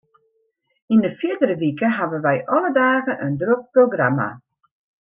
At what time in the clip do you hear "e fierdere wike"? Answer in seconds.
1.09-1.87